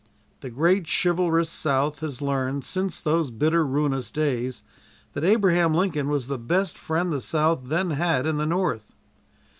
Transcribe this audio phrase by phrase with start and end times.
[0.39, 4.63] The great chivalrous South has learned, since those bitter, ruinous days,
[5.13, 8.95] that Abraham Lincoln was the best friend the South then had in the North.